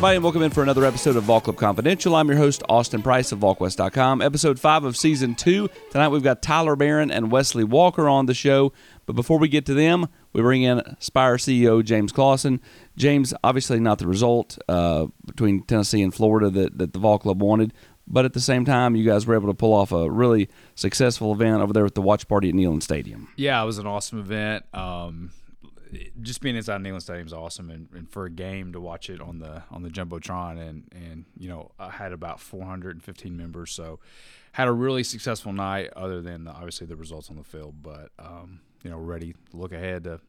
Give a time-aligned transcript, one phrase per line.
[0.00, 2.16] everybody, and welcome in for another episode of Vol Club Confidential.
[2.16, 4.22] I'm your host, Austin Price of VolQuest.com.
[4.22, 5.68] Episode 5 of Season 2.
[5.90, 8.72] Tonight we've got Tyler Baron and Wesley Walker on the show.
[9.04, 12.62] But before we get to them, we bring in Spyre CEO James Clawson.
[12.96, 17.42] James, obviously not the result uh, between Tennessee and Florida that, that the Vol Club
[17.42, 17.74] wanted,
[18.06, 21.34] but at the same time, you guys were able to pull off a really successful
[21.34, 23.28] event over there with the watch party at Neyland Stadium.
[23.36, 24.64] Yeah, it was an awesome event.
[24.72, 25.30] Um,
[26.20, 29.20] just being inside Neyland Stadium is awesome, and, and, for a game to watch it
[29.20, 34.00] on the on the jumbotron, and and you know I had about 415 members, so
[34.52, 35.90] had a really successful night.
[35.96, 39.72] Other than obviously the results on the field, but um, you know ready to look
[39.72, 40.20] ahead to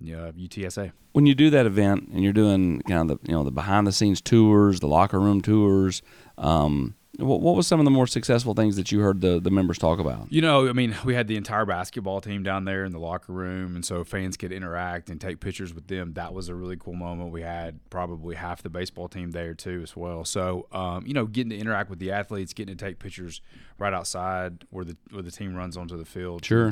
[0.00, 0.92] you know, UTSA.
[1.12, 3.86] When you do that event and you're doing kind of the you know the behind
[3.86, 6.02] the scenes tours, the locker room tours.
[6.38, 9.50] Um, what, what was some of the more successful things that you heard the, the
[9.50, 10.32] members talk about?
[10.32, 13.32] You know, I mean, we had the entire basketball team down there in the locker
[13.32, 16.14] room, and so fans could interact and take pictures with them.
[16.14, 17.30] That was a really cool moment.
[17.30, 20.24] We had probably half the baseball team there too, as well.
[20.24, 23.42] So, um, you know, getting to interact with the athletes, getting to take pictures
[23.78, 26.70] right outside where the where the team runs onto the field, sure.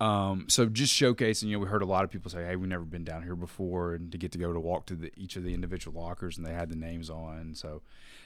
[0.00, 2.68] Um, so just showcasing, you know, we heard a lot of people say, "Hey, we've
[2.68, 5.36] never been down here before," and to get to go to walk to the, each
[5.36, 7.54] of the individual lockers, and they had the names on.
[7.54, 7.82] So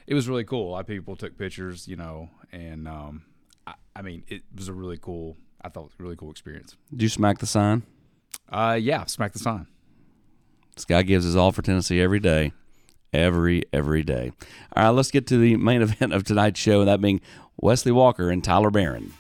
[0.07, 0.71] it was really cool.
[0.71, 3.25] A lot of people took pictures, you know, and um,
[3.67, 5.37] I, I, mean, it was a really cool.
[5.63, 6.77] I thought really cool experience.
[6.91, 7.83] Did you smack the sign?
[8.49, 9.67] Uh, yeah, smack the sign.
[10.75, 12.53] This guy gives his all for Tennessee every day,
[13.13, 14.33] every every day.
[14.77, 17.21] All right, let's get to the main event of tonight's show, and that being
[17.57, 19.13] Wesley Walker and Tyler Baron.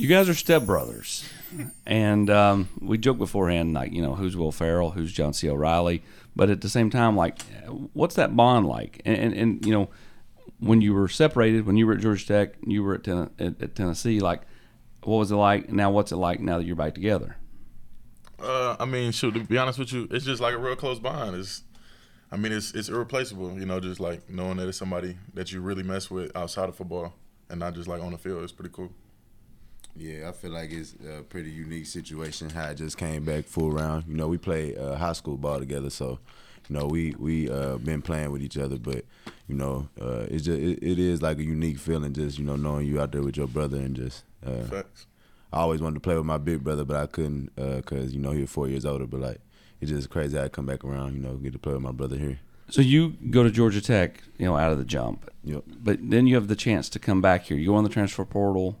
[0.00, 1.30] You guys are stepbrothers,
[1.84, 5.50] and um, we joke beforehand, like you know, who's Will Ferrell, who's John C.
[5.50, 6.02] O'Reilly,
[6.34, 7.42] but at the same time, like,
[7.92, 9.02] what's that bond like?
[9.04, 9.90] And, and, and you know,
[10.58, 13.60] when you were separated, when you were at Georgia Tech, you were at, ten- at,
[13.60, 14.40] at Tennessee, like,
[15.04, 15.70] what was it like?
[15.70, 17.36] Now, what's it like now that you're back together?
[18.42, 20.98] Uh, I mean, shoot, to be honest with you, it's just like a real close
[20.98, 21.36] bond.
[21.36, 21.62] It's,
[22.32, 23.60] I mean, it's it's irreplaceable.
[23.60, 26.76] You know, just like knowing that it's somebody that you really mess with outside of
[26.76, 27.12] football
[27.50, 28.42] and not just like on the field.
[28.42, 28.92] It's pretty cool.
[29.96, 32.50] Yeah, I feel like it's a pretty unique situation.
[32.50, 34.04] How I just came back full round.
[34.08, 36.18] You know, we play uh, high school ball together, so
[36.68, 38.76] you know we we uh, been playing with each other.
[38.76, 39.04] But
[39.48, 42.56] you know, uh, it's just it, it is like a unique feeling, just you know
[42.56, 44.24] knowing you out there with your brother and just.
[44.44, 44.82] Uh,
[45.52, 48.20] I always wanted to play with my big brother, but I couldn't because uh, you
[48.20, 49.06] know he was four years older.
[49.06, 49.40] But like
[49.80, 51.14] it's just crazy I come back around.
[51.14, 52.38] You know, get to play with my brother here.
[52.68, 55.28] So you go to Georgia Tech, you know, out of the jump.
[55.42, 55.64] Yep.
[55.82, 57.56] But then you have the chance to come back here.
[57.56, 58.78] You go on the transfer portal,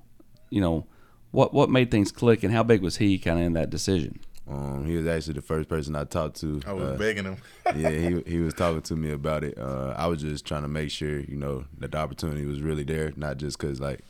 [0.48, 0.86] you know
[1.30, 4.20] what what made things click, and how big was he kind of in that decision?
[4.48, 6.60] Um, he was actually the first person I talked to.
[6.66, 7.36] I was uh, begging him.
[7.76, 9.56] yeah, he he was talking to me about it.
[9.56, 12.82] Uh, I was just trying to make sure, you know, that the opportunity was really
[12.82, 14.00] there, not just because like,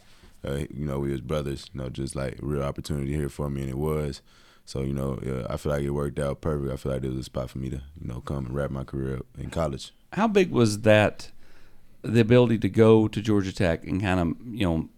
[0.44, 1.66] uh, you know, we was brothers.
[1.74, 4.22] You know, just like real opportunity here for me, and it was.
[4.64, 6.72] So you know, yeah, I feel like it worked out perfect.
[6.72, 8.70] I feel like it was a spot for me to, you know, come and wrap
[8.70, 9.92] my career up in college.
[10.12, 11.32] How big was that?
[12.02, 14.88] The ability to go to Georgia Tech and kind of you know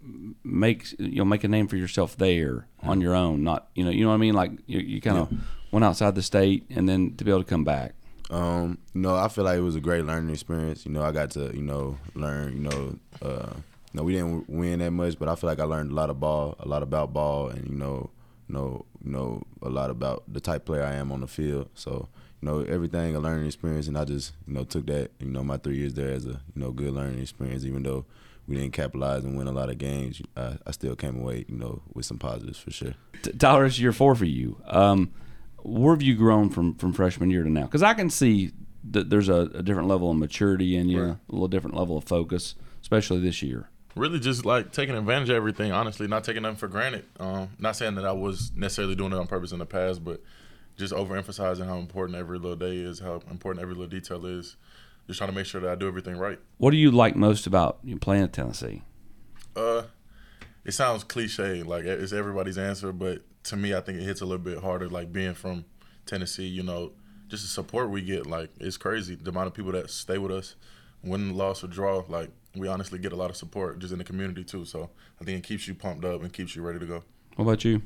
[0.44, 3.42] make you know make a name for yourself there on your own.
[3.42, 4.34] Not you know you know what I mean.
[4.34, 5.38] Like you, you kind of yeah.
[5.70, 7.94] went outside the state and then to be able to come back.
[8.30, 10.86] Um, no, I feel like it was a great learning experience.
[10.86, 12.52] You know, I got to you know learn.
[12.54, 15.64] You know, uh, you know we didn't win that much, but I feel like I
[15.64, 18.10] learned a lot of ball, a lot about ball, and you know,
[18.48, 21.68] know, know a lot about the type player I am on the field.
[21.74, 22.08] So
[22.42, 25.44] you know, everything a learning experience, and I just, you know, took that, you know,
[25.44, 27.64] my three years there as a, you know, good learning experience.
[27.64, 28.04] Even though
[28.48, 31.56] we didn't capitalize and win a lot of games, I, I still came away, you
[31.56, 32.94] know, with some positives for sure.
[33.38, 34.60] Tyler, it's year four for you.
[34.66, 35.12] Um,
[35.58, 37.62] where have you grown from from freshman year to now?
[37.62, 38.50] Because I can see
[38.90, 41.16] that there's a, a, different level of maturity in you, right.
[41.28, 43.68] a little different level of focus, especially this year.
[43.94, 45.72] Really, just like taking advantage of everything.
[45.72, 47.04] Honestly, not taking nothing for granted.
[47.20, 50.22] Um, not saying that I was necessarily doing it on purpose in the past, but
[50.76, 54.56] just overemphasizing how important every little day is, how important every little detail is.
[55.06, 56.38] Just trying to make sure that I do everything right.
[56.58, 58.82] What do you like most about you playing at Tennessee?
[59.54, 59.82] Uh,
[60.64, 64.24] it sounds cliche, like it's everybody's answer, but to me, I think it hits a
[64.24, 64.88] little bit harder.
[64.88, 65.64] Like being from
[66.06, 66.92] Tennessee, you know,
[67.28, 69.16] just the support we get, like it's crazy.
[69.16, 70.54] The amount of people that stay with us,
[71.02, 74.04] win, loss, or draw, like we honestly get a lot of support just in the
[74.04, 74.64] community too.
[74.64, 74.90] So
[75.20, 77.02] I think it keeps you pumped up and keeps you ready to go.
[77.36, 77.82] What about you?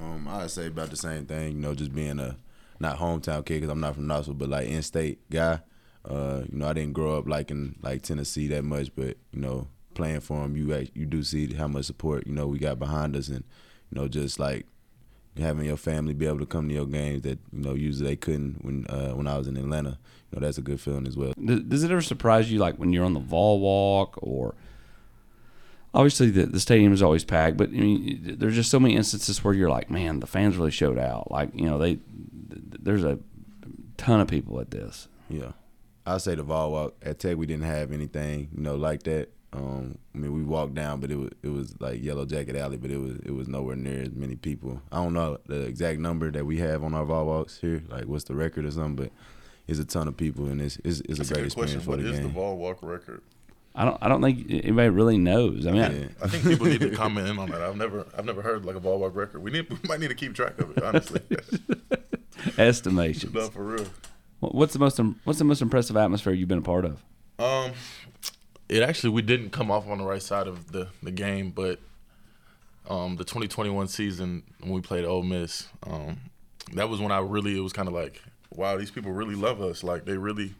[0.00, 1.52] Um, I'd say about the same thing.
[1.52, 2.36] You know, just being a
[2.80, 5.60] not hometown kid because I'm not from Knoxville, but like in-state guy.
[6.04, 9.40] Uh, you know, I didn't grow up like in like Tennessee that much, but you
[9.40, 12.78] know, playing for them, you you do see how much support you know we got
[12.78, 13.44] behind us, and
[13.90, 14.66] you know, just like
[15.38, 18.16] having your family be able to come to your games that you know usually they
[18.16, 19.98] couldn't when uh, when I was in Atlanta.
[20.30, 21.34] You know, that's a good feeling as well.
[21.44, 24.54] Does it ever surprise you, like when you're on the Vol Walk or
[25.94, 29.42] obviously the, the stadium is always packed, but I mean, there's just so many instances
[29.44, 31.30] where you're like, man, the fans really showed out.
[31.30, 31.98] Like, you know, they
[32.48, 33.18] there's a
[33.96, 35.08] ton of people at this.
[35.28, 35.52] Yeah,
[36.06, 39.30] I say the Vol Walk at Tech we didn't have anything you know like that.
[39.54, 42.78] Um, I mean, we walked down, but it was it was like Yellow Jacket Alley,
[42.78, 44.80] but it was it was nowhere near as many people.
[44.90, 48.04] I don't know the exact number that we have on our Vol Walks here, like
[48.06, 49.12] what's the record or something, but
[49.68, 51.80] it's a ton of people, and it's it's, it's a great good experience question.
[51.82, 52.22] for What the is game.
[52.22, 53.20] the Vol Walk record?
[53.74, 55.66] I don't I don't think anybody really knows.
[55.66, 56.06] I mean, I- Yeah.
[56.22, 57.60] I think people need to comment in on that.
[57.62, 59.42] I've never I've never heard like a Vol Walk record.
[59.42, 60.82] We need we might need to keep track of it.
[60.82, 61.20] Honestly,
[62.58, 63.34] estimations.
[63.34, 63.86] no, for real.
[64.40, 67.04] What's the most What's the most impressive atmosphere you've been a part of?
[67.38, 67.72] Um,
[68.68, 71.80] it actually we didn't come off on the right side of the the game, but
[72.88, 76.18] um, the 2021 season when we played Ole Miss, um,
[76.74, 78.20] that was when I really it was kind of like,
[78.50, 79.84] wow, these people really love us.
[79.84, 80.54] Like they really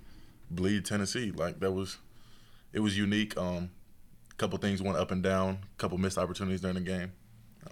[0.51, 1.33] bleed Tennessee.
[1.33, 1.99] Like that was
[2.73, 3.37] it was unique.
[3.37, 3.71] Um,
[4.31, 5.59] a couple things went up and down.
[5.63, 7.13] A couple missed opportunities during the game.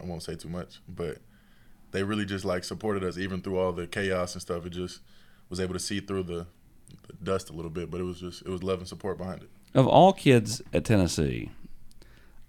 [0.00, 1.18] I won't say too much, but
[1.90, 4.66] they really just like supported us even through all the chaos and stuff.
[4.66, 5.00] It just
[5.48, 6.46] was able to see through the,
[7.06, 9.42] the dust a little bit, but it was just it was love and support behind
[9.42, 9.50] it.
[9.75, 11.50] Of all kids at Tennessee,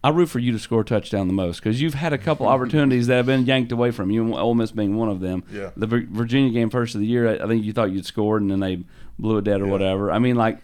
[0.04, 2.48] I root for you to score a touchdown the most because you've had a couple
[2.56, 4.36] opportunities that have been yanked away from you.
[4.36, 5.44] Ole Miss being one of them.
[5.52, 5.70] Yeah.
[5.78, 8.50] The Virginia game first of the year, I I think you thought you'd scored and
[8.50, 8.84] then they
[9.20, 9.72] blew it dead or Yeah.
[9.72, 10.12] whatever.
[10.12, 10.58] I mean, like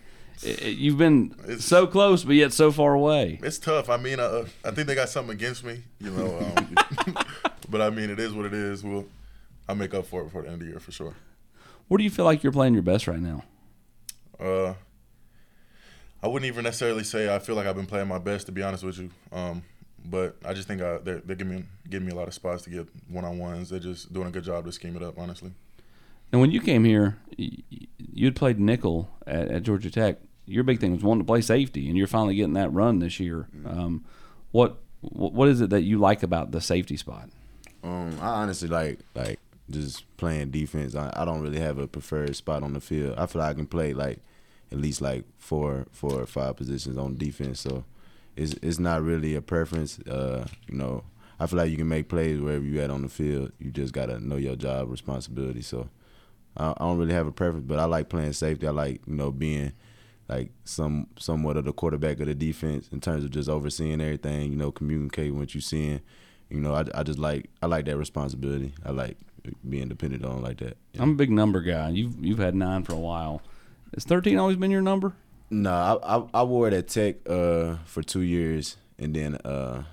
[0.43, 3.39] i- i- you've been It's- so close but yet so far away.
[3.43, 3.87] It's tough.
[3.89, 6.39] I mean, uh, I think they got something against me, you know.
[6.57, 6.75] Um,
[7.69, 8.83] but I mean, it is what it is.
[8.83, 9.05] We'll
[9.69, 11.13] I'll make up for it before the end of the year for sure.
[11.87, 13.43] What do you feel like you're playing your best right now?
[14.39, 14.73] Uh,
[16.23, 18.63] I wouldn't even necessarily say I feel like I've been playing my best to be
[18.63, 19.09] honest with you.
[19.31, 19.63] Um,
[20.05, 22.63] but I just think I, they're they're giving me giving me a lot of spots
[22.63, 23.69] to get one on ones.
[23.69, 25.17] They're just doing a good job to scheme it up.
[25.17, 25.51] Honestly,
[26.31, 30.17] And when you came here, y- y- you'd played nickel at, at Georgia Tech.
[30.45, 33.19] Your big thing was wanting to play safety, and you're finally getting that run this
[33.19, 33.47] year.
[33.65, 34.05] Um,
[34.51, 37.29] what what is it that you like about the safety spot?
[37.83, 40.95] Um, I honestly like like just playing defense.
[40.95, 43.15] I, I don't really have a preferred spot on the field.
[43.17, 44.19] I feel like I can play like
[44.71, 47.59] at least like four four or five positions on defense.
[47.59, 47.85] So
[48.35, 49.99] it's it's not really a preference.
[49.99, 51.03] Uh, you know,
[51.39, 53.51] I feel like you can make plays wherever you at on the field.
[53.59, 55.61] You just gotta know your job responsibility.
[55.61, 55.89] So
[56.55, 58.67] I, I don't really have a preference, but I like playing safety.
[58.67, 59.73] I like you know being
[60.27, 64.51] like some somewhat of the quarterback of the defense in terms of just overseeing everything.
[64.51, 66.01] You know, communicating what you're seeing.
[66.49, 68.73] You know, I, I just like I like that responsibility.
[68.85, 69.17] I like
[69.67, 70.77] being dependent on like that.
[70.93, 71.01] Yeah.
[71.01, 71.89] I'm a big number guy.
[71.89, 73.41] You've you've had nine for a while.
[73.93, 75.13] Has 13 always been your number?
[75.49, 79.83] No, I, I I wore it at Tech uh for two years and then uh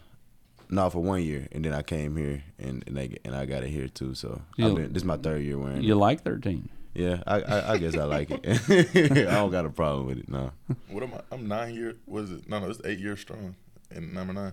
[0.69, 3.63] no for one year and then I came here and and, they, and I got
[3.63, 4.15] it here too.
[4.15, 5.85] So You- I've been, this is my third year wearing it.
[5.85, 5.97] You it.
[5.97, 6.69] like 13?
[6.95, 8.41] Yeah, I, I I guess I like it.
[9.29, 10.29] I don't got a problem with it.
[10.29, 10.53] No.
[10.91, 11.21] what am I?
[11.33, 11.97] I'm nine years.
[12.07, 12.49] What is it?
[12.49, 13.57] No, no, it's eight years strong.
[13.91, 14.53] And number nine.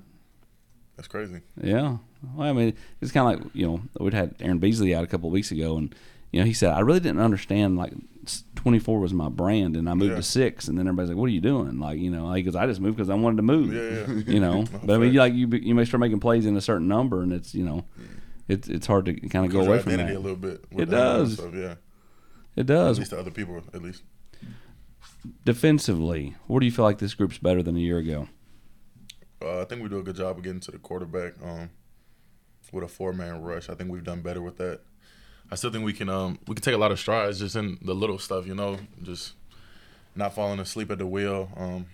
[0.96, 1.42] That's crazy.
[1.62, 1.98] Yeah.
[2.36, 5.08] Well, I mean, it's kind of like you know we'd had Aaron Beasley out a
[5.08, 5.94] couple of weeks ago, and
[6.32, 7.94] you know he said I really didn't understand like
[8.56, 10.18] 24 was my brand, and I moved Yeah.
[10.18, 12.68] to six, and then everybody's like, "What are you doing?" Like you know, because I
[12.68, 13.74] just moved because I wanted to move.
[13.74, 14.24] Yeah, yeah.
[14.34, 16.62] You know, No, but I mean, like you you may start making plays in a
[16.62, 17.86] certain number, and it's you know,
[18.48, 20.12] it's it's hard to kind of go away from that.
[20.12, 20.64] a little bit.
[20.70, 21.34] It with the number and does.
[21.34, 21.76] Stuff, yeah.
[22.56, 22.98] It does.
[22.98, 24.04] At least to other people, at least.
[25.46, 28.28] Defensively, where do you feel like this group's better than a year ago?
[29.42, 31.70] Uh, I think we do a good job of getting to the quarterback um,
[32.72, 33.70] with a four man rush.
[33.70, 34.82] I think we've done better with that.
[35.52, 37.78] I still think we can um, we can take a lot of strides just in
[37.82, 39.34] the little stuff, you know, just
[40.16, 41.50] not falling asleep at the wheel.
[41.58, 41.88] Um,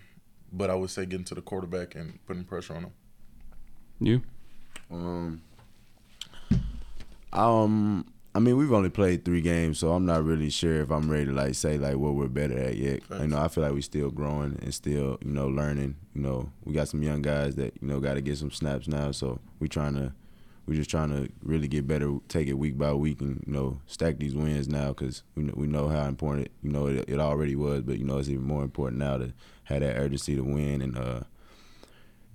[0.52, 2.92] but I would say getting to the quarterback and putting pressure on him.
[4.00, 4.22] You?
[4.92, 5.42] Um,
[7.34, 11.10] um, I mean, we've only played three games, so I'm not really sure if I'm
[11.10, 13.04] ready to like say like what we're better at yet.
[13.04, 13.22] Facts.
[13.22, 15.96] You know, I feel like we're still growing and still, you know, learning.
[16.14, 18.88] You know, we got some young guys that you know got to get some snaps
[18.88, 20.14] now, so we trying to,
[20.68, 23.80] we just trying to really get better, take it week by week, and you know,
[23.88, 27.20] stack these wins now because we know, we know how important you know it, it
[27.20, 29.34] already was, but you know it's even more important now to
[29.64, 31.22] have that urgency to win and uh,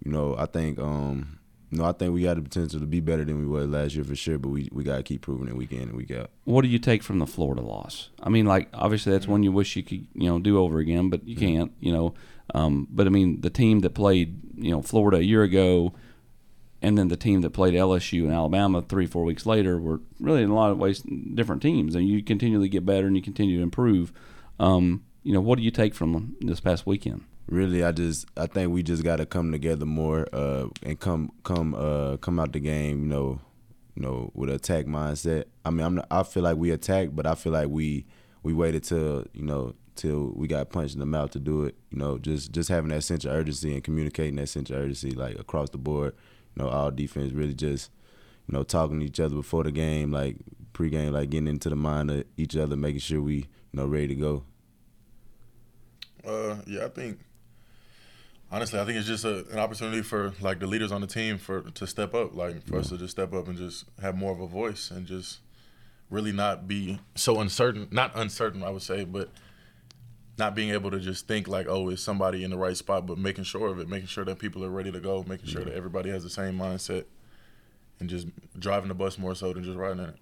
[0.05, 1.39] you know, I think um
[1.75, 4.05] no, I think we got the potential to be better than we were last year
[4.05, 6.31] for sure, but we, we gotta keep proving it week in and week out.
[6.45, 8.11] What do you take from the Florida loss?
[8.23, 11.09] I mean, like obviously that's one you wish you could you know do over again,
[11.09, 11.73] but you can't.
[11.81, 12.15] You know,
[12.55, 15.95] um, but I mean the team that played you know Florida a year ago,
[16.83, 20.43] and then the team that played LSU and Alabama three four weeks later were really
[20.43, 21.03] in a lot of ways
[21.35, 24.13] different teams, and you continually get better and you continue to improve.
[24.59, 27.25] Um, you know, what do you take from this past weekend?
[27.47, 31.75] Really, I just I think we just gotta come together more uh, and come come
[31.75, 33.41] uh, come out the game, you know,
[33.95, 35.45] you know, with an attack mindset.
[35.65, 38.07] I mean, I'm not, I feel like we attacked, but I feel like we
[38.43, 41.77] we waited till you know till we got punched in the mouth to do it.
[41.91, 45.13] You know, just just having that sense of urgency and communicating that sense of urgency
[45.13, 46.15] like across the board.
[46.57, 47.91] You know, all defense really just
[48.49, 50.37] you know talking to each other before the game, like
[50.73, 54.09] pregame, like getting into the mind of each other, making sure we you know ready
[54.09, 54.45] to go.
[56.27, 57.19] Uh, yeah, I think
[58.53, 61.39] honestly, I think it's just a, an opportunity for like the leaders on the team
[61.39, 64.31] for to step up, like for us to just step up and just have more
[64.31, 65.41] of a voice and just
[66.11, 67.89] really not be so uncertain.
[67.91, 69.31] Not uncertain, I would say, but
[70.39, 73.19] not being able to just think like, oh, is somebody in the right spot, but
[73.19, 75.75] making sure of it, making sure that people are ready to go, making sure that
[75.75, 77.05] everybody has the same mindset,
[78.01, 78.27] and just
[78.59, 80.17] driving the bus more so than just riding in it.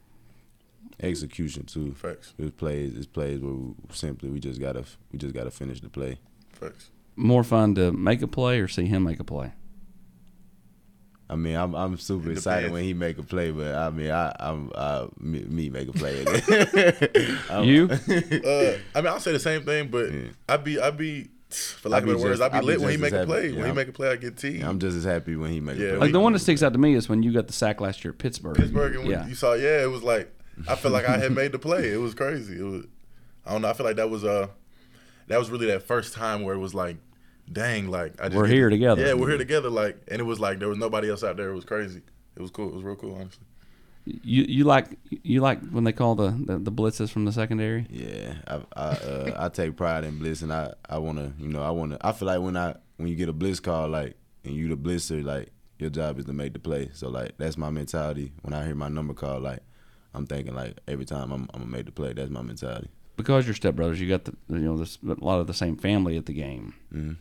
[1.02, 1.92] Execution too.
[1.94, 2.96] Facts, It's plays.
[2.96, 6.18] It's plays where we simply we just gotta we just gotta finish the play.
[6.52, 6.90] facts.
[7.16, 9.52] More fun to make a play or see him make a play?
[11.30, 12.72] I mean, I'm I'm super excited depends.
[12.72, 15.92] when he make a play, but I mean, I I'm uh, me, me make a
[15.92, 16.24] play.
[17.50, 17.88] I'm- You?
[18.44, 20.20] Uh, I mean, I'll say the same thing, but Yeah.
[20.48, 22.66] I'd be, I'd be, for lack I'd be of better words, I'd be I'd be
[22.66, 23.42] lit when he make as a play.
[23.42, 23.52] happy.
[23.52, 23.66] When Yeah.
[23.68, 24.62] he make a play, I get teed.
[24.64, 25.98] I'm just as happy when he make Yeah, a play.
[25.98, 28.04] Like the one that sticks out to me is when you got the sack last
[28.04, 28.56] year at Pittsburgh.
[28.56, 29.26] Pittsburgh, and when yeah.
[29.26, 30.32] you saw, yeah, it was like
[30.68, 31.92] I felt like I had made the play.
[31.92, 32.58] It was crazy.
[32.58, 32.84] It was,
[33.46, 33.68] I don't know.
[33.70, 34.48] I feel like that was uh,
[35.28, 36.96] that was really that first time where it was like,
[37.52, 39.06] dang, like I just We're get- here together.
[39.06, 39.70] Yeah, we're here together.
[39.70, 41.50] Like, and it was like there was nobody else out there.
[41.50, 42.02] It was crazy.
[42.36, 42.68] It was cool.
[42.68, 43.44] It was real cool, honestly.
[44.06, 44.86] You you like
[45.22, 47.86] you like when they call the, the, the blitzes from the secondary?
[47.90, 51.62] Yeah, I I, uh, I take pride in blitz, and I I wanna you know
[51.62, 54.54] I wanna I feel like when I when you get a blitz call like and
[54.54, 56.88] you the blitzer like your job is to make the play.
[56.94, 58.32] So like that's my mentality.
[58.42, 59.60] When I hear my number called, like
[60.14, 62.14] I'm thinking like every time I'm I'm gonna make the play.
[62.14, 62.88] That's my mentality.
[63.16, 66.16] Because you're stepbrothers, you got the you know this, a lot of the same family
[66.16, 66.72] at the game.
[66.92, 67.16] Mhm.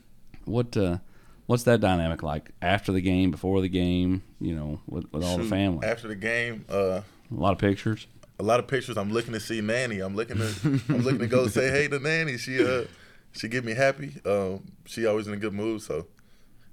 [0.49, 0.97] What uh,
[1.45, 4.23] what's that dynamic like after the game, before the game?
[4.41, 5.87] You know, with, with all the family.
[5.87, 7.01] After the game, uh,
[7.31, 8.07] A lot of pictures.
[8.39, 8.97] a lot of pictures.
[8.97, 9.99] I'm looking to see Nanny.
[9.99, 12.37] I'm looking to I'm looking to go say hey to Nanny.
[12.37, 12.85] She uh
[13.31, 14.19] she get me happy.
[14.25, 15.81] Um, she always in a good mood.
[15.81, 16.07] So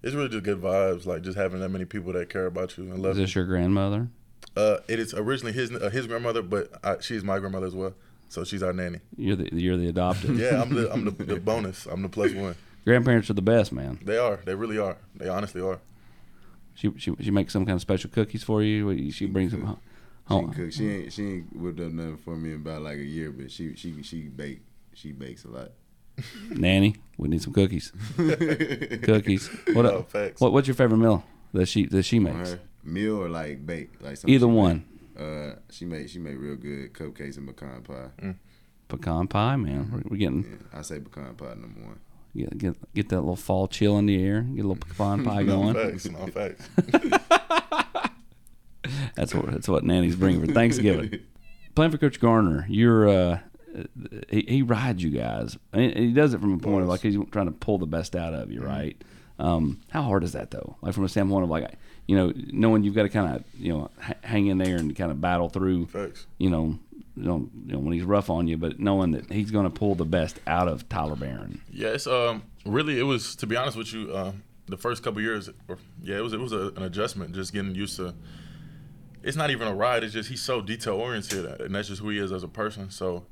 [0.02, 1.04] it's really just good vibes.
[1.06, 3.22] Like just having that many people that care about you and Is love you.
[3.24, 4.08] this your grandmother?
[4.56, 7.92] Uh, it is originally his uh, his grandmother, but I, she's my grandmother as well.
[8.28, 9.00] So she's our nanny.
[9.16, 10.36] You're the you're the adopted.
[10.38, 11.86] Yeah, I'm the I'm the, the bonus.
[11.86, 12.54] I'm the plus one.
[12.86, 13.98] Grandparents are the best, man.
[14.02, 14.38] They are.
[14.46, 14.96] They really are.
[15.14, 15.80] They honestly are.
[16.74, 19.10] She she she makes some kind of special cookies for you.
[19.10, 19.80] She brings them home.
[20.28, 20.52] She home.
[20.52, 20.72] cook.
[20.72, 23.50] She ain't she ain't whipped up nothing for me in about like a year, but
[23.50, 24.60] she she she bake
[24.94, 25.72] she bakes a lot.
[26.50, 27.92] Nanny, we need some cookies.
[29.02, 29.48] cookies.
[29.72, 30.40] What Oh, facts.
[30.40, 32.50] what what's your favorite meal that she that she makes?
[32.52, 34.84] her meal or like bake like Either one.
[35.16, 35.26] Make.
[35.26, 38.34] Uh, she made she made real good cupcakes and pecan pie.
[38.88, 39.90] Pecan pie, man.
[39.90, 41.98] We're, we're getting Yeah, I say pecan pie number one.
[42.36, 44.42] Get, get get that little fall chill in the air.
[44.42, 45.74] Get a little pecan pie No going.
[45.74, 46.08] facts.
[46.08, 46.68] No facts.
[49.16, 51.18] That's what that's what Nanny's bringing for Thanksgiving.
[51.74, 53.38] Playing for Coach Garner, you're uh,
[54.30, 55.58] he, he rides you guys.
[55.72, 58.14] And he does it from a point of like he's trying to pull the best
[58.16, 58.96] out of you, right?
[59.38, 60.76] Um, how hard is that though?
[60.82, 61.72] Like from a standpoint of like
[62.06, 64.94] you know knowing you've got to kind of you know h- hang in there and
[64.94, 65.86] kind of battle through.
[65.86, 66.26] Facts.
[66.38, 66.78] You know,
[67.16, 69.70] you know, you know when he's rough on you, but knowing that he's going to
[69.70, 71.60] pull the best out of Tyler Baron.
[71.92, 74.32] It's um really it was to be honest with you, uh,
[74.68, 77.74] the first couple years, or, yeah, it was it was a, an adjustment, just getting
[77.74, 78.14] used to.
[79.22, 82.10] It's not even a ride; it's just he's so detail oriented, and that's just who
[82.10, 82.90] he is as a person.
[82.90, 83.26] So,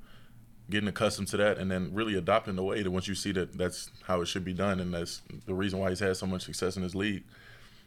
[0.70, 3.56] getting accustomed to that, and then really adopting the way that once you see that
[3.56, 6.44] that's how it should be done, and that's the reason why he's had so much
[6.44, 7.24] success in his league.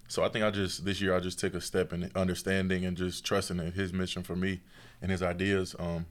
[0.08, 2.96] So I think I just this year I just took a step in understanding and
[2.96, 4.62] just trusting in his mission for me
[5.02, 5.76] and his ideas.
[5.78, 6.06] Um,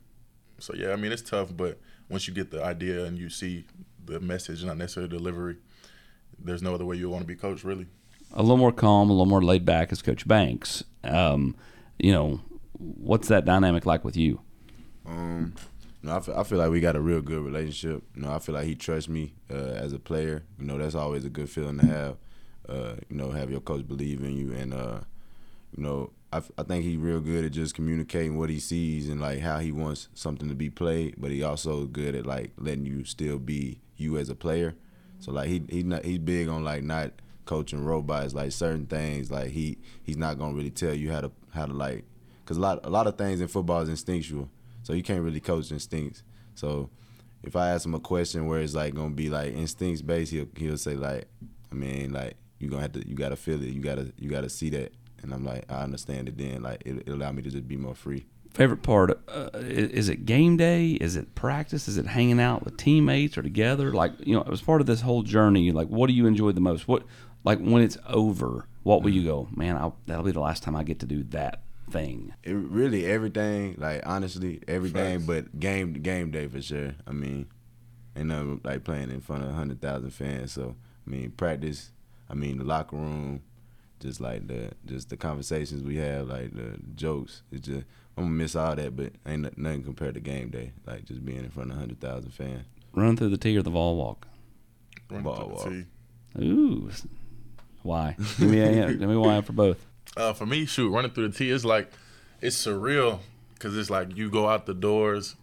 [0.59, 3.65] so yeah, I mean it's tough, but once you get the idea and you see
[4.05, 5.57] the message, not necessarily delivery,
[6.39, 7.87] there's no other way you want to be coached, really.
[8.33, 10.85] A little more calm, a little more laid back as Coach Banks.
[11.05, 11.57] Um,
[11.99, 12.41] you know,
[12.73, 14.41] what's that dynamic like with you?
[15.07, 15.55] Um,
[16.03, 18.03] no, I feel, I feel like we got a real good relationship.
[18.15, 20.45] You know, I feel like he trusts me uh, as a player.
[20.59, 22.17] You know, that's always a good feeling to have.
[22.69, 25.01] Uh, you know, have your coach believe in you, and uh,
[25.77, 29.21] you know, I, I think he's real good at just communicating what he sees and
[29.21, 31.15] like how he wants something to be played.
[31.19, 34.75] But he also good at like letting you still be you as a player.
[35.21, 37.13] So like he he not he's big on like not
[37.47, 41.31] coaching robots like certain things like he he's not gonna really tell you how to
[41.55, 42.05] how to like
[42.45, 44.51] because a lot a lot of things in football is instinctual
[44.83, 46.23] so you can't really coach instincts
[46.55, 46.91] so
[47.45, 50.49] if I ask him a question where it's like gonna be like instincts based he'll
[50.57, 51.29] he'll say like
[51.71, 54.49] I mean like you gonna have to you gotta feel it you gotta you gotta
[54.49, 57.51] see that and I'm like I understand it then like it, it allow me to
[57.51, 59.11] just be more free Favorite part?
[59.29, 60.93] Uh, is it game day?
[60.93, 61.89] Is it practice?
[61.89, 63.93] Is it hanging out with teammates or together?
[63.93, 66.63] Like you know, as part of this whole journey, like what do you enjoy the
[66.63, 66.89] most?
[66.89, 67.03] What
[67.45, 69.47] like when it's over, what will you go?
[69.55, 72.33] Man, I'll, that'll be the last time I get to do that thing.
[72.43, 77.47] it really everything like honestly everything but game game day for sure I mean
[78.17, 80.53] ain't nothing like playing in front of hundred thousand fans.
[80.53, 81.91] So I mean, practice.
[82.29, 83.43] I mean, the locker room,
[84.01, 87.43] just like the just the conversations we have, like the jokes.
[87.53, 87.85] It's just
[88.17, 90.73] I'm gonna miss all that, but ain't nothing compared to game day.
[90.87, 92.65] Like just being in front of hundred thousand fans.
[92.95, 94.27] Run through the T or the Vol Walk.
[95.11, 95.69] Run Ball to walk.
[95.69, 95.85] T.
[96.43, 96.91] Ooh,
[97.83, 98.17] why?
[98.39, 98.99] Give me a hint.
[98.99, 99.85] Give me why for both.
[100.17, 101.91] Uh, for me, shoot, running through the T is like
[102.41, 103.19] it's surreal
[103.53, 105.37] because it's like you go out the doors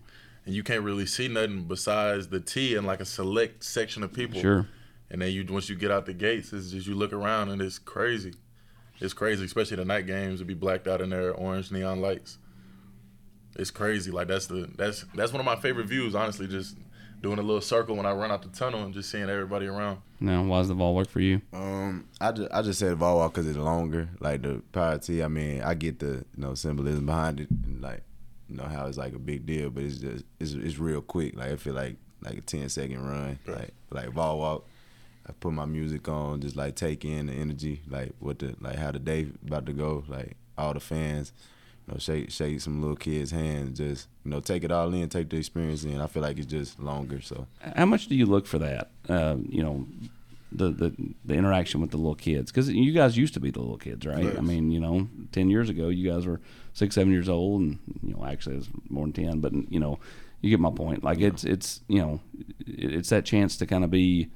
[0.46, 4.14] and you can't really see nothing besides the T and like a select section of
[4.14, 4.42] people.
[4.42, 4.68] Sure.
[5.14, 7.62] And then you once you get out the gates, it's just you look around and
[7.62, 8.34] it's crazy.
[9.00, 12.40] It's crazy, especially the night games to be blacked out in there, orange neon lights.
[13.56, 14.10] It's crazy.
[14.10, 16.48] Like that's the that's that's one of my favorite views, honestly.
[16.48, 16.78] Just
[17.22, 20.00] doing a little circle when I run out the tunnel and just seeing everybody around.
[20.20, 21.42] Now, why does the Vol Walk for you?
[21.54, 24.10] Um, I just I just said Vol Walk because it's longer.
[24.20, 25.22] Like the Power T.
[25.22, 28.02] I mean, I get the you know symbolism behind it, and like
[28.50, 31.36] you know how it's like a big deal, but it's just it's it's real quick.
[31.36, 33.38] Like I feel like like a 10 second run.
[33.46, 33.58] Right.
[33.58, 34.66] Like like Vol Walk.
[35.28, 38.76] I put my music on, just like take in the energy, like what the like
[38.76, 41.32] how the day about to go, like all the fans,
[41.88, 45.08] you know, shake shake some little kids' hands, just you know, take it all in,
[45.10, 46.02] take the experience in.
[46.02, 48.92] I feel like it's just longer, so How much do you look for that?
[49.08, 49.88] Um, you know,
[50.52, 50.94] the, the
[51.26, 54.06] the interaction with the little kids because you guys used to be the little kids,
[54.06, 54.24] right?
[54.24, 54.38] Yes.
[54.38, 56.42] I mean, you know, ten years ago, you guys were
[56.74, 59.40] six, seven years old, and you know, actually, it's more than ten.
[59.40, 60.00] But you know,
[60.42, 61.04] you get my point.
[61.04, 62.20] Like it's it's you know,
[62.60, 64.30] it's that chance to kind of be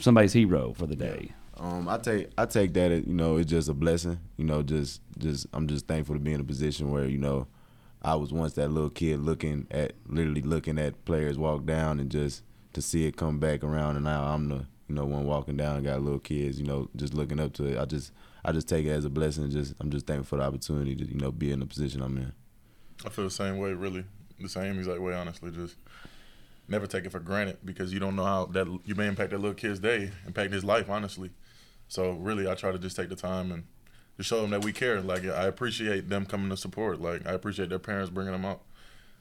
[0.00, 1.32] somebody's hero for the day.
[1.56, 4.18] Um, I take I take that as, you know it's just a blessing.
[4.36, 7.46] You know, just just I'm just thankful to be in a position where you know
[8.02, 12.10] I was once that little kid looking at literally looking at players walk down and
[12.10, 12.42] just
[12.72, 15.76] to see it come back around and now I'm the you know one walking down
[15.76, 17.78] and got little kids you know just looking up to it.
[17.78, 18.12] I just
[18.44, 19.50] I just take it as a blessing.
[19.50, 22.16] Just I'm just thankful for the opportunity to you know be in the position I'm
[22.16, 22.32] in.
[23.04, 24.04] I feel the same way, really.
[24.38, 25.50] The same exact way, honestly.
[25.50, 25.76] Just
[26.70, 29.38] never take it for granted because you don't know how that you may impact that
[29.38, 31.30] little kid's day, impact his life, honestly.
[31.88, 33.64] So really, I try to just take the time and
[34.16, 35.00] just show them that we care.
[35.00, 37.00] Like I appreciate them coming to support.
[37.00, 38.62] Like I appreciate their parents bringing them out.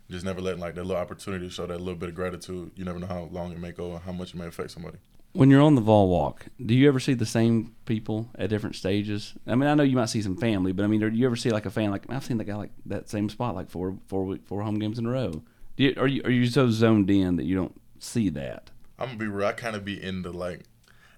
[0.09, 2.71] Just never letting like that little opportunity to show that little bit of gratitude.
[2.75, 4.97] You never know how long it may go or how much it may affect somebody.
[5.33, 8.75] When you're on the Vol Walk, do you ever see the same people at different
[8.75, 9.35] stages?
[9.45, 11.35] I mean, I know you might see some family, but I mean, do you ever
[11.35, 13.97] see like a fan like I've seen the guy like that same spot like four
[14.07, 15.43] four week, four home games in a row?
[15.79, 18.69] Do you, are you are you so zoned in that you don't see that?
[18.99, 19.47] I'm gonna be real.
[19.47, 20.65] I kind of be in the like,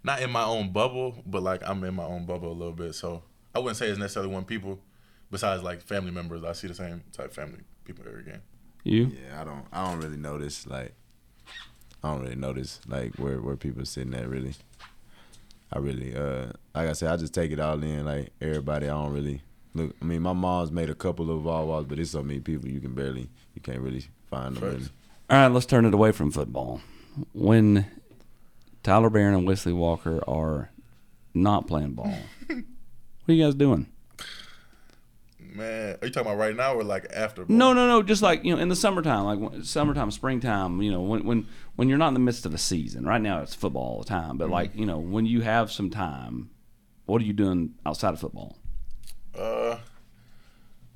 [0.03, 2.93] not in my own bubble, but like I'm in my own bubble a little bit.
[2.93, 3.23] So
[3.55, 4.79] I wouldn't say it's necessarily one people.
[5.31, 8.43] Besides like family members, I see the same type family people every game.
[8.83, 9.05] You?
[9.07, 10.93] Yeah, I don't I don't really notice like
[12.03, 14.53] I don't really notice like where where people sitting at really.
[15.73, 18.85] I really uh like I said, I just take it all in like everybody.
[18.85, 19.41] I don't really
[19.73, 19.95] look.
[19.99, 22.69] I mean, my mom's made a couple of wall walls, but it's so many people
[22.69, 23.27] you can barely
[23.61, 24.61] you can't really find them.
[24.61, 24.73] Facts.
[24.73, 24.89] Really.
[25.29, 26.81] All right, let's turn it away from football.
[27.33, 27.85] When
[28.83, 30.71] Tyler Baron and Wesley Walker are
[31.33, 32.57] not playing ball, what
[33.27, 33.87] are you guys doing?
[35.53, 37.45] Man, are you talking about right now or like after?
[37.47, 38.01] No, no, no.
[38.01, 40.81] Just like you know, in the summertime, like summertime, springtime.
[40.81, 43.05] You know, when when when you're not in the midst of a season.
[43.05, 44.37] Right now, it's football all the time.
[44.37, 46.51] But like you know, when you have some time,
[47.05, 48.57] what are you doing outside of football?
[49.37, 49.77] Uh,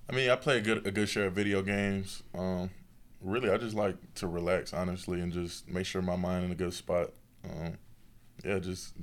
[0.09, 2.23] I mean, I play a good a good share of video games.
[2.37, 2.69] Um,
[3.21, 6.55] really, I just like to relax, honestly, and just make sure my mind in a
[6.55, 7.11] good spot.
[7.43, 7.77] Um,
[8.43, 8.93] yeah, just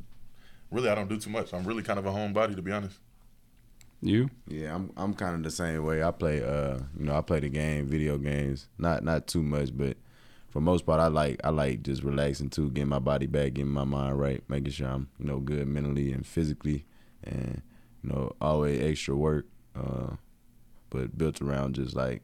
[0.70, 1.52] really, I don't do too much.
[1.52, 2.98] I'm really kind of a homebody, to be honest.
[4.00, 4.30] You?
[4.48, 6.02] Yeah, I'm I'm kind of the same way.
[6.02, 9.76] I play uh you know I play the game, video games, not not too much,
[9.76, 9.96] but
[10.50, 13.70] for most part I like I like just relaxing too, getting my body back, getting
[13.70, 16.84] my mind right, making sure I'm you know good mentally and physically,
[17.22, 17.62] and
[18.02, 19.46] you know always extra work,
[20.92, 22.22] but built around just like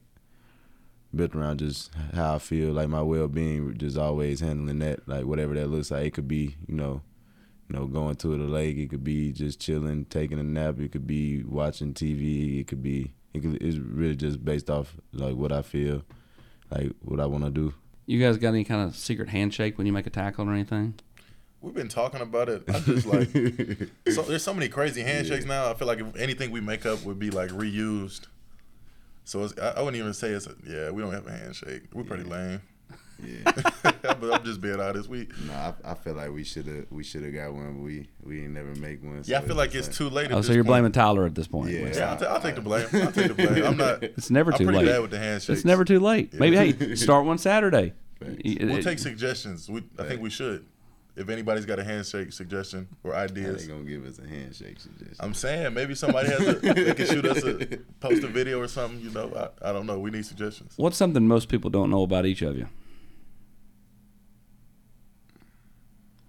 [1.14, 5.24] built around just how I feel, like my well being, just always handling that, like
[5.24, 6.07] whatever that looks like.
[6.07, 7.02] It could be you know
[7.68, 8.76] you know, going to the lake.
[8.76, 10.81] It could be just chilling, taking a nap.
[10.81, 12.61] It could be watching TV.
[12.61, 13.12] It could be.
[13.35, 16.02] It could, it's really just based off like what I feel,
[16.70, 17.74] like what I want to do.
[18.07, 20.94] You guys got any kind of secret handshake when you make a tackle or anything?
[21.61, 22.62] We've been talking about it.
[22.68, 23.28] I just like
[24.11, 25.70] so there's so many crazy handshakes now.
[25.70, 28.28] I feel like if anything we make up would be like reused.
[29.28, 30.90] So it's, I, I wouldn't even say it's a, yeah.
[30.90, 31.82] We don't have a handshake.
[31.92, 32.62] We're pretty lame.
[33.22, 33.50] Yeah.
[33.82, 35.06] but I'm just being honest.
[35.08, 37.82] We no, I, I feel like we should have we should have got one, but
[37.82, 39.22] we we ain't never make one.
[39.24, 39.38] so yeah.
[39.38, 40.26] I feel like just it's too late.
[40.26, 40.68] At Oh, this so you're point.
[40.72, 41.72] blaming Tyler at this point?
[41.72, 41.82] Yeah.
[41.82, 41.96] Wes.
[41.98, 42.86] Yeah, I'll, ta- I'll take the blame.
[42.92, 43.64] I'll take the blame.
[43.64, 44.02] I'm not.
[44.02, 44.86] It's never I'm too pretty late.
[44.92, 45.58] bad with the handshakes.
[45.58, 46.32] It's never too late.
[46.32, 47.92] Maybe hey, start one Saturday.
[48.20, 49.68] It- We'll take suggestions.
[49.68, 50.64] We, I think we should.
[51.18, 55.16] If anybody's got a handshake suggestion or ideas, They gonna give us a handshake suggestion.
[55.18, 56.52] I'm saying maybe somebody has a.
[56.54, 59.00] they can shoot us a post a video or something.
[59.00, 59.98] You know, I, I don't know.
[59.98, 60.74] We need suggestions.
[60.76, 62.68] What's something most people don't know about each of you?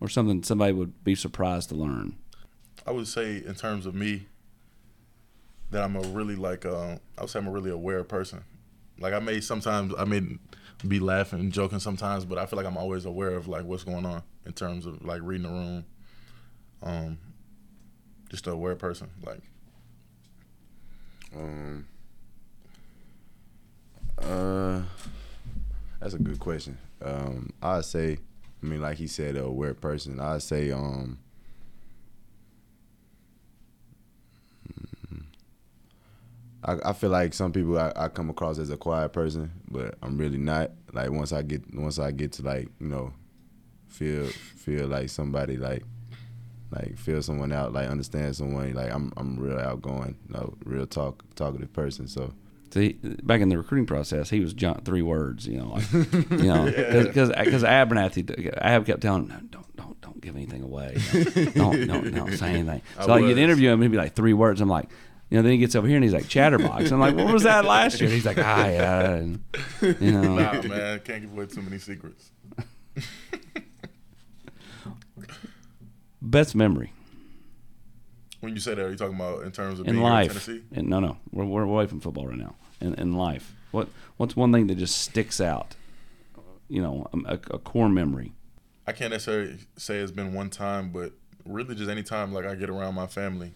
[0.01, 2.15] or something somebody would be surprised to learn?
[2.85, 4.27] I would say in terms of me
[5.71, 8.43] that I'm a really like uh, I would say I'm a really aware person.
[8.99, 10.21] Like I may sometimes I may
[10.87, 13.83] be laughing and joking sometimes, but I feel like I'm always aware of like what's
[13.83, 15.85] going on in terms of like reading the room.
[16.81, 17.17] Um,
[18.29, 19.09] just a aware person.
[19.25, 19.41] Like
[21.35, 21.85] Um.
[24.21, 24.81] Uh,
[25.99, 26.77] that's a good question.
[27.01, 28.17] Um, I'd say,
[28.61, 30.19] I mean, like he said, a aware person.
[30.19, 31.19] I'd say, um,
[36.63, 39.95] I, I feel like some people I, I come across as a quiet person, but
[40.01, 40.71] I'm really not.
[40.93, 43.13] Like once I get once I get to like you know,
[43.87, 45.83] feel feel like somebody like
[46.71, 48.73] like feel someone out, like understand someone.
[48.73, 52.07] Like I'm I'm real outgoing, you know, real talk talkative person.
[52.07, 52.33] So
[52.71, 56.43] See, back in the recruiting process, he was John, three words, you know, like, you
[56.43, 60.97] know, because because Abernathy, Ab kept telling him, no, don't don't don't give anything away,
[61.55, 62.81] don't don't don't say anything.
[63.01, 64.61] So like you'd interview him, he'd be like three words.
[64.61, 64.89] I'm like,
[65.29, 66.91] you know, then he gets over here and he's like chatterbox.
[66.91, 68.07] I'm like, what was that last year?
[68.07, 69.43] And he's like, ah, yeah, and,
[69.81, 72.31] you know, nah, man, can't give away too many secrets.
[76.21, 76.91] best memory
[78.41, 80.13] When you say that, are you talking about in terms of in being here in
[80.13, 80.27] life.
[80.29, 80.63] Tennessee?
[80.73, 82.55] And no, no, we're we're away from football right now.
[82.81, 85.75] In in life, what what's one thing that just sticks out?
[86.67, 88.33] You know, a, a core memory.
[88.87, 91.13] I can't necessarily say it's been one time, but
[91.45, 93.53] really just any time like I get around my family,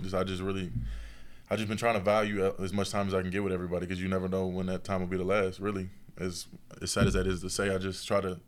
[0.00, 0.70] just I just really,
[1.50, 3.86] I just been trying to value as much time as I can get with everybody
[3.86, 5.60] because you never know when that time will be the last.
[5.60, 6.46] Really, as
[6.80, 8.40] as sad as that is to say, I just try to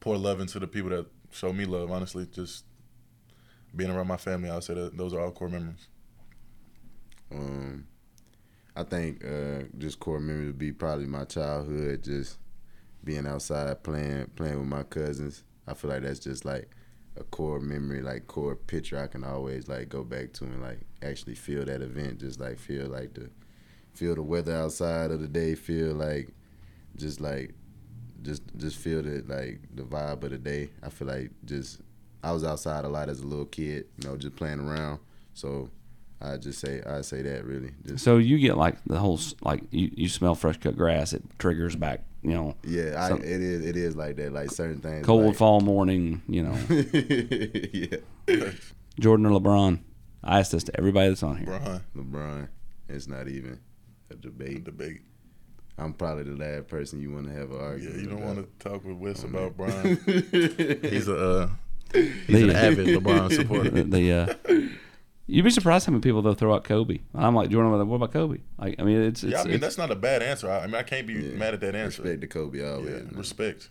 [0.00, 1.90] pour love into the people that show me love.
[1.90, 2.64] Honestly, just
[3.74, 5.88] being around my family, I'll say that those are all core memories.
[7.30, 7.86] Um,
[8.74, 12.38] I think uh, just core memory would be probably my childhood, just
[13.02, 15.44] being outside playing playing with my cousins.
[15.66, 16.70] I feel like that's just like
[17.18, 20.80] a core memory, like core picture I can always like go back to and like
[21.02, 23.30] actually feel that event, just like feel like the
[23.94, 26.28] feel the weather outside of the day, feel like
[26.96, 27.54] just like
[28.22, 30.70] just just feel the like the vibe of the day.
[30.82, 31.80] I feel like just
[32.22, 34.98] I was outside a lot as a little kid, you know, just playing around.
[35.34, 35.70] So
[36.20, 37.72] I just say I say that really.
[37.84, 41.22] Just So you get like the whole like you, you smell fresh cut grass, it
[41.38, 42.04] triggers back.
[42.26, 44.32] You know, yeah, I, So- it is it is like that.
[44.32, 45.06] Like certain things.
[45.06, 46.22] cold like, fall morning.
[46.26, 46.58] You know,
[48.28, 48.50] yeah,
[48.98, 49.78] Jordan or LeBron.
[50.24, 51.46] I asked this to everybody that's on here.
[51.46, 52.48] Brian, LeBron.
[52.88, 53.60] It's not even
[54.10, 54.64] a debate.
[54.64, 55.02] debate.
[55.78, 57.94] I'm probably the last person you want to have an argument.
[57.96, 58.36] Yeah, you don't about.
[58.36, 59.98] want to talk with Wes Oh, about man.
[60.04, 60.80] Brian.
[60.90, 61.48] He's a uh,
[61.92, 63.70] he's The- an avid LeBron supporter.
[63.70, 64.34] The, the, uh,
[65.26, 67.00] you'd be surprised how many people they'll throw out Kobe.
[67.14, 67.72] I'm like Jordan.
[67.72, 68.38] I'm like, What about Kobe?
[68.58, 70.50] Like, I mean, it's, it's, yeah, I mean it's- that's not a bad answer.
[70.50, 71.36] I, I mean I can't be Yeah.
[71.36, 72.02] mad at that answer.
[72.02, 72.88] Respect to Kobe always.
[72.90, 73.12] Yeah, man.
[73.16, 73.70] respect.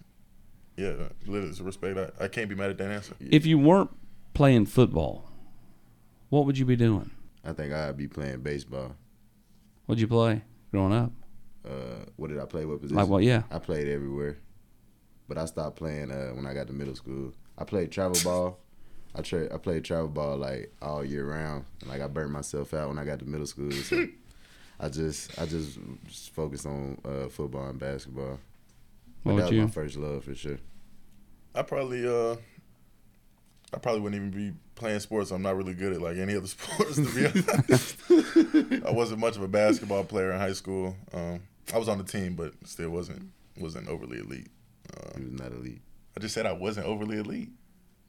[0.77, 0.93] Yeah,
[1.25, 1.97] literally respect.
[2.19, 3.15] I, I can't be mad at that answer.
[3.19, 3.91] if you weren't
[4.33, 5.31] playing football,
[6.29, 7.11] what would you be doing?
[7.45, 8.95] I think I'd be playing baseball.
[9.85, 10.41] What'd you play
[10.71, 11.11] growing up?
[11.63, 12.65] Uh, what did I play?
[12.65, 12.97] What position?
[12.97, 13.23] Like, what?
[13.23, 13.43] Yeah.
[13.51, 14.37] I played everywhere,
[15.29, 17.33] but I stopped playing uh, when I got to middle school.
[17.57, 18.59] I played travel ball.
[19.17, 21.65] I tra- I played travel ball like all year round.
[21.81, 23.71] And, like I burnt myself out when I got to middle school.
[23.71, 24.05] So
[24.79, 28.39] I just I just, just focused on uh, football and basketball.
[29.23, 29.61] But What that would was you?
[29.63, 30.57] my first love for sure.
[31.53, 32.35] I probably uh
[33.73, 35.31] I probably wouldn't even be playing sports.
[35.31, 37.97] I'm not really good at like any other sports to be honest.
[38.85, 40.95] I wasn't much of a basketball player in high school.
[41.13, 41.41] Um,
[41.73, 44.49] I was on the team, but still wasn't wasn't overly elite.
[44.95, 45.81] Uh, He was not elite.
[46.15, 47.49] I just said I wasn't overly elite.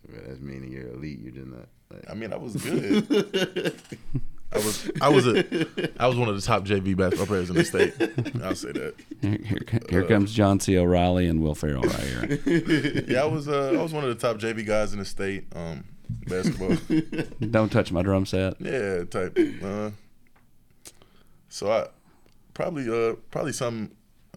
[0.09, 1.21] Well, that's meaning you're elite.
[1.21, 1.69] You're just not.
[1.91, 3.77] Like, I mean, I was good.
[4.53, 5.45] I was I was a
[6.01, 7.95] I was one of the top JV basketball players in the state.
[8.43, 8.95] I'll say that.
[9.21, 10.79] Here, here, here comes John C.
[10.79, 13.05] O'Reilly and Will Ferrell right here.
[13.09, 15.45] Yeah, I was uh, I was one of the top JV guys in the state.
[15.55, 15.85] Um,
[16.29, 16.77] basketball.
[17.51, 18.61] Don't touch my drum set.
[18.61, 19.37] Yeah, type.
[19.63, 19.91] Uh,
[21.49, 21.89] so I
[22.55, 23.91] probably uh probably some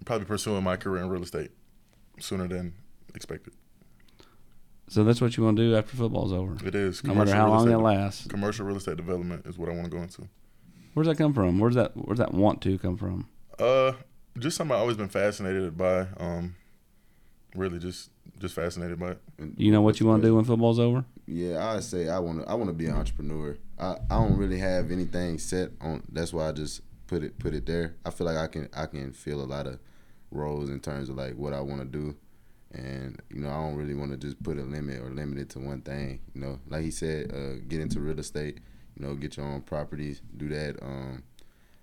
[0.06, 1.52] probably pursuing my career in real estate
[2.20, 2.74] sooner than
[3.14, 3.54] expected.
[4.90, 6.56] So that's what you want to do after football's over.
[6.66, 7.74] It is No matter commercial how real long estate.
[7.74, 8.28] it lasts.
[8.28, 10.28] Commercial real estate development is what I want to go into.
[10.94, 11.60] Where's that come from?
[11.60, 11.92] Where's that?
[11.96, 13.28] Where's that want to come from?
[13.60, 13.94] Uh,
[14.40, 16.08] just something I've always been fascinated by.
[16.18, 16.56] Um,
[17.56, 19.22] really just just fascinated by it.
[19.58, 21.06] You know what you want to do when football's over?
[21.28, 22.50] Yeah, I say I want to.
[22.50, 23.58] I want to be an entrepreneur.
[23.78, 26.04] I, I don't really have anything set on.
[26.12, 27.96] That's why I just put it put it there.
[28.06, 29.80] I feel like I can I can feel a lot of
[30.32, 32.16] roles in terms of like what I want to do,
[32.72, 35.50] and you know I don't really want to just put a limit or limit it
[35.52, 36.20] to one thing.
[36.34, 38.60] You know, like he said, uh, get into real estate.
[38.98, 40.22] You know, get your own properties.
[40.38, 40.82] Do that.
[40.82, 41.24] Um,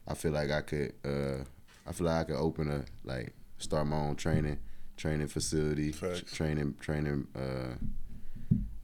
[0.06, 0.92] I feel like I could.
[1.04, 1.44] Uh,
[1.86, 4.58] I feel like I could open a like start my own training
[4.96, 6.32] training facility, Facts.
[6.32, 7.26] training training.
[7.34, 7.74] Uh,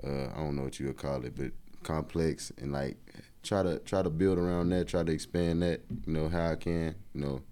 [0.06, 2.96] uh, I don't know what you would call it, but complex and like
[3.42, 5.80] try to try to build around that, try to expand that.
[6.06, 6.94] You know how I can.
[7.14, 7.42] You know,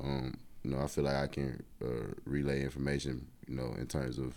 [0.00, 3.26] um, you know I feel like I can uh, relay information.
[3.48, 4.34] You know, in terms of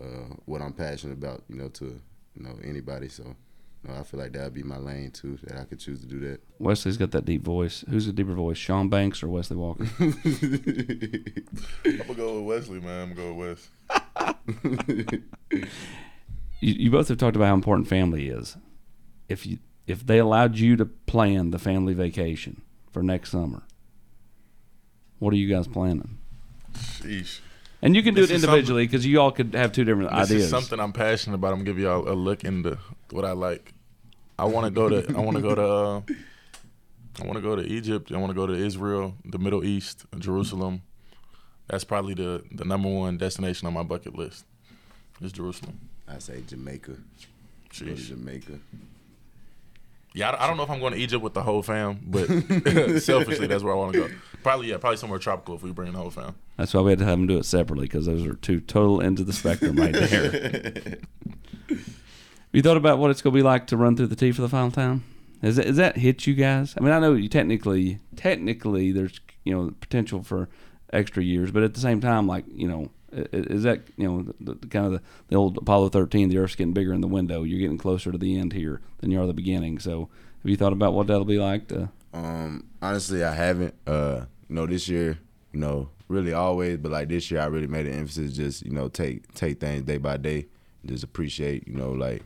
[0.00, 1.42] uh, what I'm passionate about.
[1.48, 1.84] You know, to
[2.34, 3.08] you know anybody.
[3.08, 3.34] So.
[3.84, 5.38] You know, I feel like that'd be my lane too.
[5.44, 6.40] That I could choose to do that.
[6.58, 7.84] Wesley's got that deep voice.
[7.88, 9.86] Who's the deeper voice, Sean Banks or Wesley Walker?
[10.00, 10.12] I'm
[11.84, 13.10] gonna go with Wesley, man.
[13.10, 15.12] I'm gonna go with Wes.
[16.60, 18.56] you, you both have talked about how important family is.
[19.28, 23.62] If you if they allowed you to plan the family vacation for next summer,
[25.18, 26.18] what are you guys planning?
[26.74, 27.40] Sheesh.
[27.82, 30.10] And you can do This it is individually because you all could have two different
[30.10, 30.44] This ideas.
[30.44, 31.48] is something I'm passionate about.
[31.52, 32.78] I'm gonna give y'all a look into
[33.10, 33.72] what I like.
[34.38, 35.14] I want to go to.
[35.16, 35.62] I want to go to.
[35.62, 36.00] Uh,
[37.20, 38.12] I want to go to Egypt.
[38.12, 40.82] I want to go to Israel, the Middle East, Jerusalem.
[41.68, 44.44] That's probably the the number one destination on my bucket list.
[45.20, 45.80] Is Jerusalem.
[46.06, 46.92] I say Jamaica.
[46.92, 48.58] Go to Jamaica.
[50.16, 52.26] Yeah, I, I don't know if I'm going to Egypt with the whole fam, but
[53.02, 54.14] selfishly, that's where I want to go.
[54.42, 56.34] Probably, yeah, probably somewhere tropical if we bring the whole fam.
[56.56, 59.02] That's why we had to have them do it separately because those are two total
[59.02, 60.96] ends of the spectrum right there.
[62.52, 64.42] you thought about what it's going to be like to run through the T for
[64.42, 65.04] the final time?
[65.42, 66.74] Is that, is that hit you guys?
[66.78, 70.48] I mean, I know you technically, technically, there's you know potential for
[70.92, 72.90] extra years, but at the same time, like you know, i- i-
[73.32, 76.28] is that you know the, the kind of the, the old Apollo 13?
[76.28, 77.42] The Earth's getting bigger in the window.
[77.42, 79.78] You're getting closer to the end here than you are the beginning.
[79.78, 80.08] So,
[80.42, 81.68] have you thought about what that'll be like?
[81.68, 83.74] To, Um, honestly, I haven't.
[83.86, 85.18] Uh, you know, this year,
[85.52, 88.72] you know, really always, but like this year, I really made an emphasis just you
[88.72, 90.46] know take take things day by day,
[90.84, 92.22] just appreciate you know like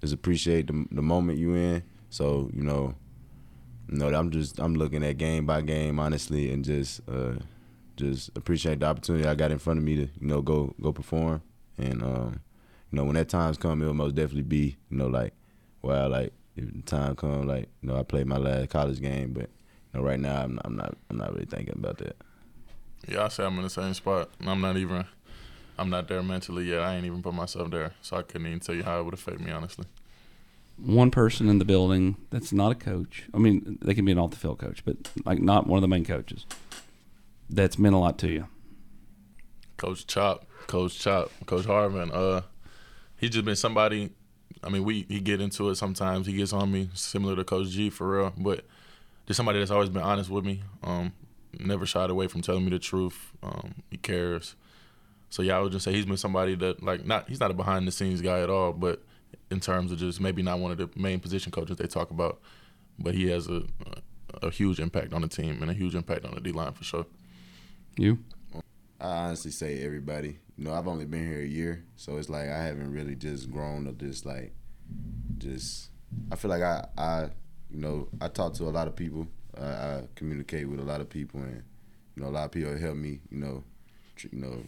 [0.00, 1.82] just appreciate the the moment you in.
[2.10, 2.94] So you know,
[3.90, 7.34] you know, I'm just I'm looking at game by game honestly, and just uh,
[8.00, 10.92] just appreciate the opportunity I got in front of me to you know go go
[10.92, 11.42] perform,
[11.78, 12.40] and um,
[12.90, 15.32] you know when that time's come, it'll most definitely be you know like
[15.82, 19.32] well like if the time come like you know I played my last college game,
[19.32, 19.48] but
[19.92, 22.16] you know right now I'm not, I'm not I'm not really thinking about that.
[23.08, 24.30] Yeah, I say I'm in the same spot.
[24.46, 25.04] I'm not even.
[25.78, 26.80] I'm not there mentally yet.
[26.82, 29.14] I ain't even put myself there, so I couldn't even tell you how it would
[29.14, 29.86] affect me honestly.
[30.76, 33.24] one person in the building that's not a coach.
[33.34, 35.82] I mean, they can be an off the field coach, but like not one of
[35.82, 36.44] the main coaches.
[37.50, 38.46] That's meant a lot to you.
[39.76, 42.10] Coach Chop, Coach Chop, Coach Harvin.
[42.14, 42.42] Uh,
[43.16, 44.10] he's just been somebody.
[44.62, 46.26] I mean, we he get into it sometimes.
[46.26, 48.32] He gets on me, similar to Coach G for real.
[48.36, 48.64] But
[49.26, 50.62] just somebody that's always been honest with me.
[50.84, 51.12] Um,
[51.58, 53.32] never shied away from telling me the truth.
[53.42, 54.54] Um, he cares.
[55.28, 57.54] So yeah, I would just say he's been somebody that like not he's not a
[57.54, 59.02] behind the scenes guy at all, but
[59.50, 62.40] in terms of just maybe not one of the main position coaches they talk about,
[62.98, 63.62] but he has a
[64.42, 66.72] a, a huge impact on the team and a huge impact on the D line
[66.72, 67.06] for sure.
[68.00, 68.16] You?
[68.98, 70.38] I honestly say everybody.
[70.56, 73.50] You know, I've only been here a year, so it's like I haven't really just
[73.50, 74.54] grown to just like,
[75.36, 75.90] just.
[76.32, 77.22] I feel like I, I,
[77.70, 79.28] you know, I talk to a lot of people.
[79.54, 81.62] I, I communicate with a lot of people, and
[82.16, 83.20] you know, a lot of people help me.
[83.30, 83.64] You know,
[84.16, 84.62] tr- you know,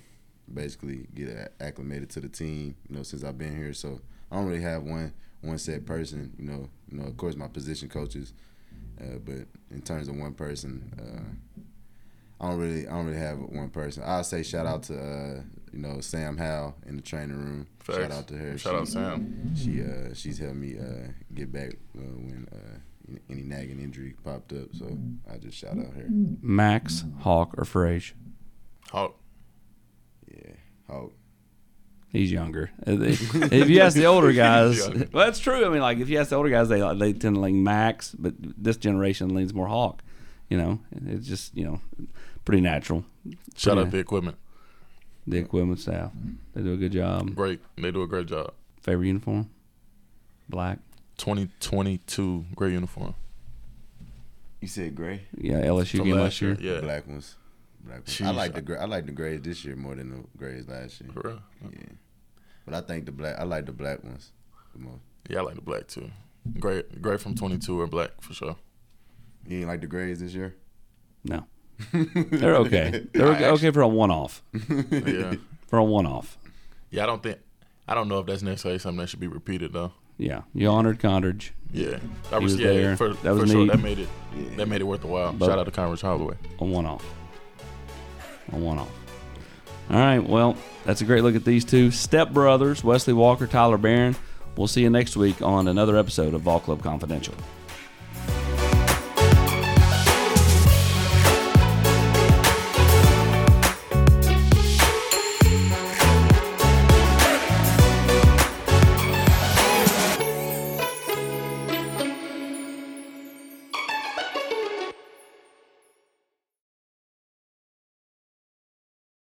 [0.53, 2.77] basically get acclimated to the team.
[2.91, 3.99] You know, since I've been here, so
[4.31, 6.35] I don't really have one one set person.
[6.39, 8.35] You know, you know, of course my position coaches,
[9.01, 10.93] uh, but in terms of one person.
[11.01, 11.63] Uh,
[12.43, 14.03] I don't really, I don't really have one person.
[14.05, 17.69] I'll say shout out to, uh, you know, Sam Howe in the training room.
[17.87, 18.59] Shout out to her.
[18.59, 19.55] Shout she, out Sam.
[19.57, 22.79] She, uh, she's helped me uh, get back uh, when uh,
[23.31, 24.75] any nagging injury popped up.
[24.75, 24.99] So
[25.33, 26.07] I just shout out her.
[26.09, 28.13] Max, Hawk, or Frage?
[28.91, 29.17] Hawk.
[30.29, 30.55] Yeah,
[30.89, 31.13] Hawk.
[32.09, 32.71] He's younger.
[32.87, 35.65] if you ask the older guys, well, that's true.
[35.65, 38.15] I mean, like if you ask the older guys, they they tend to lean Max,
[38.19, 40.03] but this generation leans more Hawk.
[40.51, 41.81] You know, it's just you know
[42.45, 43.05] pretty natural.
[43.57, 43.85] Shout Yeah.
[43.85, 44.37] out the equipment.
[45.27, 46.11] The equipment staff,
[46.53, 47.35] they do a good job.
[47.37, 47.61] Great.
[47.77, 48.55] They do a great job.
[48.81, 49.49] Favorite uniform?
[50.49, 50.79] Black.
[51.19, 53.15] 2022 gray uniform.
[54.61, 55.23] You said gray.
[55.37, 56.55] Yeah, LSU From game last last year.
[56.61, 56.75] year.
[56.77, 56.81] Yeah.
[56.81, 57.37] Black ones.
[57.81, 58.21] Black ones.
[58.21, 61.01] I like the gra- I like the grays this year more than the grays last
[61.01, 61.11] year.
[61.13, 61.43] For real.
[61.73, 61.93] Yeah,
[62.65, 63.39] but I think the black.
[63.39, 64.33] I like the black ones
[64.73, 65.03] the most.
[65.29, 66.11] Yeah, I like the black too.
[66.59, 68.57] Gray, gray from 22 or black for sure.
[69.47, 70.55] You ain't like the grays this year?
[71.25, 71.45] No,
[71.93, 73.05] they're okay.
[73.13, 74.43] They're okay, okay for a one-off.
[74.91, 75.35] Yeah.
[75.69, 76.37] For a one-off.
[76.91, 77.39] Yeah, I don't think.
[77.89, 79.93] I don't know if that's necessarily something that should be repeated though.
[80.19, 81.53] Yeah, you honored Condredge.
[81.73, 81.99] Yeah,
[82.31, 82.97] that He was, was yeah, there.
[82.97, 83.67] for, That was for sure.
[83.67, 84.09] That made it.
[84.37, 84.57] Yeah.
[84.57, 85.33] That made it worth a while.
[85.33, 86.37] But- Shout out to Condredge Holloway.
[86.59, 87.05] a one off.
[88.53, 88.91] A one off.
[89.91, 90.19] All right.
[90.21, 94.15] Well, that's a great look at these two step brothers, Wesley Walker, Tyler Baron.
[94.57, 97.35] We'll see you next week on another episode of Vol Club Confidential.